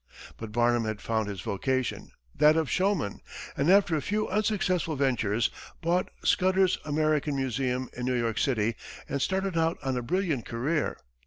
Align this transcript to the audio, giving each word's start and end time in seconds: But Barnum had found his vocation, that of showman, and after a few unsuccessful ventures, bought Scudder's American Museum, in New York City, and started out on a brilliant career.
But 0.35 0.51
Barnum 0.51 0.85
had 0.85 0.99
found 0.99 1.27
his 1.27 1.41
vocation, 1.41 2.09
that 2.35 2.57
of 2.57 2.71
showman, 2.71 3.19
and 3.55 3.69
after 3.69 3.95
a 3.95 4.01
few 4.01 4.27
unsuccessful 4.27 4.95
ventures, 4.95 5.51
bought 5.79 6.09
Scudder's 6.23 6.79
American 6.83 7.35
Museum, 7.35 7.87
in 7.95 8.05
New 8.07 8.15
York 8.15 8.39
City, 8.39 8.75
and 9.07 9.21
started 9.21 9.55
out 9.55 9.77
on 9.83 9.95
a 9.95 10.01
brilliant 10.01 10.47
career. 10.47 10.97